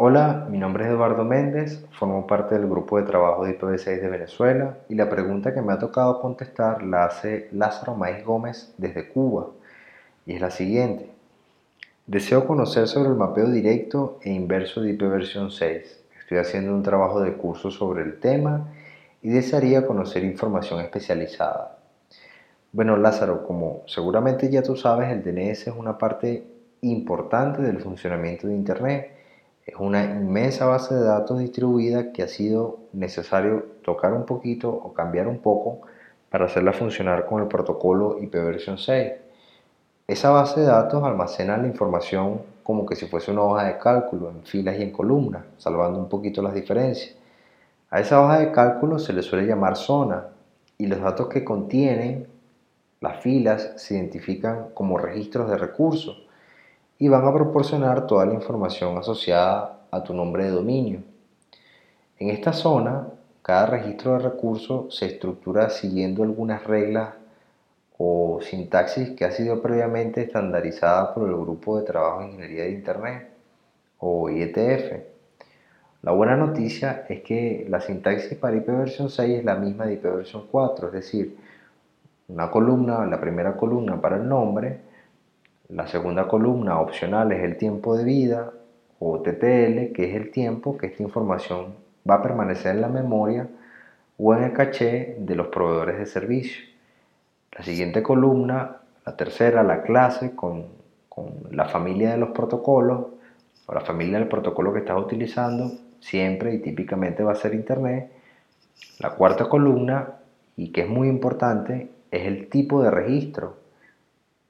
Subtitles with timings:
[0.00, 4.08] Hola, mi nombre es Eduardo Méndez, formo parte del grupo de trabajo de IPv6 de
[4.08, 9.08] Venezuela y la pregunta que me ha tocado contestar la hace Lázaro Maíz Gómez desde
[9.08, 9.48] Cuba
[10.24, 11.10] y es la siguiente.
[12.06, 16.04] Deseo conocer sobre el mapeo directo e inverso de IPv 6.
[16.20, 18.68] Estoy haciendo un trabajo de curso sobre el tema
[19.20, 21.76] y desearía conocer información especializada.
[22.70, 26.44] Bueno, Lázaro, como seguramente ya tú sabes, el DNS es una parte
[26.82, 29.17] importante del funcionamiento de Internet
[29.68, 34.94] es una inmensa base de datos distribuida que ha sido necesario tocar un poquito o
[34.94, 35.80] cambiar un poco
[36.30, 39.12] para hacerla funcionar con el protocolo IPv 6.
[40.06, 44.30] Esa base de datos almacena la información como que si fuese una hoja de cálculo
[44.30, 47.14] en filas y en columnas, salvando un poquito las diferencias.
[47.90, 50.28] A esa hoja de cálculo se le suele llamar zona
[50.78, 52.26] y los datos que contienen
[53.02, 56.27] las filas se identifican como registros de recursos
[56.98, 61.00] y van a proporcionar toda la información asociada a tu nombre de dominio.
[62.18, 63.06] En esta zona,
[63.42, 67.14] cada registro de recurso se estructura siguiendo algunas reglas
[67.96, 72.70] o sintaxis que ha sido previamente estandarizada por el Grupo de Trabajo de Ingeniería de
[72.72, 73.28] Internet
[73.98, 74.92] o IETF.
[76.02, 80.24] La buena noticia es que la sintaxis para IPv 6 es la misma de IPv
[80.50, 81.36] 4, es decir,
[82.28, 84.87] una columna, la primera columna para el nombre,
[85.68, 88.52] la segunda columna opcional es el tiempo de vida
[88.98, 91.74] o TTL, que es el tiempo que esta información
[92.08, 93.48] va a permanecer en la memoria
[94.16, 96.64] o en el caché de los proveedores de servicio.
[97.52, 100.66] La siguiente columna, la tercera, la clase con,
[101.08, 103.06] con la familia de los protocolos
[103.66, 108.10] o la familia del protocolo que estás utilizando, siempre y típicamente va a ser Internet.
[109.00, 110.14] La cuarta columna,
[110.56, 113.56] y que es muy importante, es el tipo de registro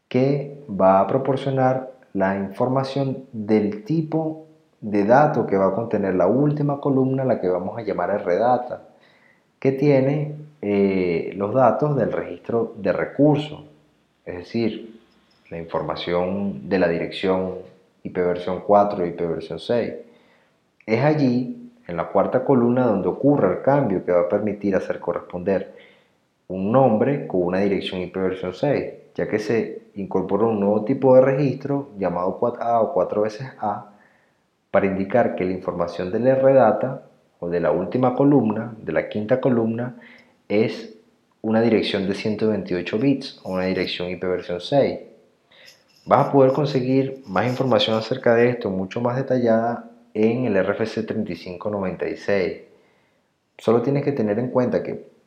[0.09, 4.47] que va a proporcionar la información del tipo
[4.81, 8.83] de dato que va a contener la última columna, la que vamos a llamar RData,
[9.59, 13.65] que tiene eh, los datos del registro de recursos,
[14.25, 15.01] es decir,
[15.51, 17.55] la información de la dirección
[18.03, 19.95] IP versión 4 y IP versión 6.
[20.87, 25.01] Es allí, en la cuarta columna, donde ocurre el cambio que va a permitir hacer
[25.01, 25.75] corresponder
[26.49, 31.15] un nombre con una dirección IP versión 6, ya que se incorporó un nuevo tipo
[31.15, 33.93] de registro llamado 4A o 4 veces A
[34.71, 37.03] para indicar que la información del RData
[37.41, 39.97] o de la última columna, de la quinta columna,
[40.49, 40.97] es
[41.43, 45.01] una dirección de 128 bits o una dirección IP versión 6.
[46.07, 51.07] Vas a poder conseguir más información acerca de esto, mucho más detallada, en el RFC
[51.07, 52.63] 3596.
[53.59, 55.18] Solo tienes que tener en cuenta que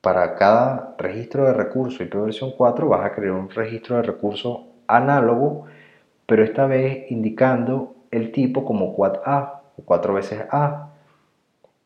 [0.00, 4.66] para cada registro de recurso IP versión 4 vas a crear un registro de recurso
[4.86, 5.66] análogo,
[6.26, 10.90] pero esta vez indicando el tipo como quad-A o 4 veces A.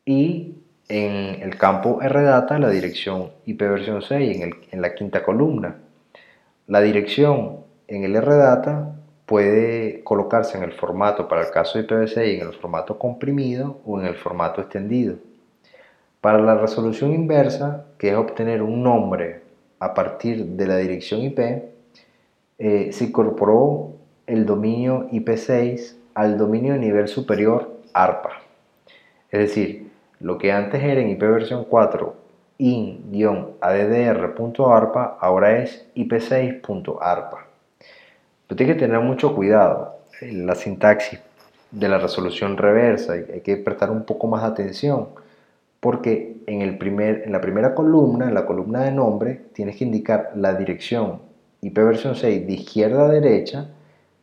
[0.05, 0.55] Y
[0.87, 5.77] en el campo RData la dirección IP versión 6 en, en la quinta columna.
[6.67, 12.41] La dirección en el RData puede colocarse en el formato para el caso de IPv6
[12.41, 15.15] en el formato comprimido o en el formato extendido.
[16.25, 19.41] Para la resolución inversa, que es obtener un nombre
[19.77, 21.39] a partir de la dirección IP,
[22.57, 23.91] eh, se incorporó
[24.25, 28.41] el dominio IP6 al dominio de nivel superior ARPA.
[29.29, 32.15] Es decir, lo que antes era en IP versión 4
[32.57, 33.59] in-addr.arpa
[35.21, 37.45] ahora es ip6.arpa.
[38.47, 41.19] Pero tiene que tener mucho cuidado en la sintaxis
[41.69, 45.23] de la resolución reversa, hay que prestar un poco más de atención
[45.79, 49.83] porque en, el primer, en la primera columna, en la columna de nombre, tienes que
[49.83, 51.19] indicar la dirección
[51.61, 53.69] IP versión 6 de izquierda a derecha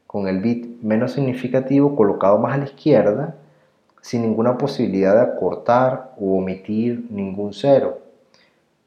[0.07, 3.37] con el bit menos significativo colocado más a la izquierda
[4.01, 8.01] sin ninguna posibilidad de acortar o omitir ningún cero.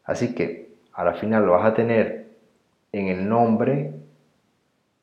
[0.03, 2.27] Así que a la final vas a tener
[2.91, 3.93] en el nombre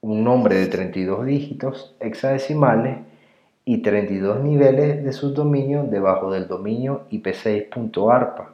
[0.01, 2.99] un nombre de 32 dígitos hexadecimales
[3.65, 8.51] y 32 niveles de subdominio debajo del dominio ip6.arpa.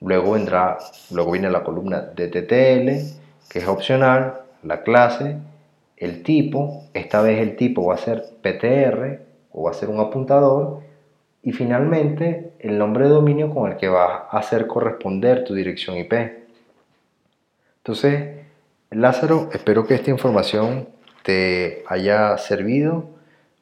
[0.00, 0.78] Luego, vendrá,
[1.10, 5.38] luego viene la columna de TTL, que es opcional, la clase,
[5.96, 9.20] el tipo, esta vez el tipo va a ser PTR
[9.52, 10.80] o va a ser un apuntador,
[11.42, 15.96] y finalmente el nombre de dominio con el que va a hacer corresponder tu dirección
[15.96, 16.12] IP.
[17.78, 18.36] Entonces,
[18.90, 20.88] Lázaro, espero que esta información
[21.22, 23.15] te haya servido